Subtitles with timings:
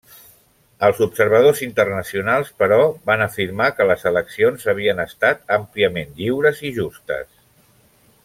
[0.85, 2.79] Els observadors internacionals, però,
[3.11, 7.31] van afirmar que les eleccions havien estat àmpliament lliures i justes.